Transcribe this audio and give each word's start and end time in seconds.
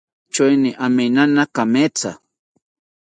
Choeni 0.33 0.69
aminana 0.85 1.43
kametha 1.55 2.11